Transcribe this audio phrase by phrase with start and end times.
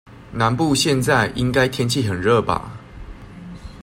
[0.31, 2.71] 南部現在應該天氣很熱吧？